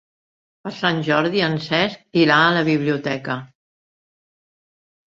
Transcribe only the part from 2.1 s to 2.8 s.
irà a la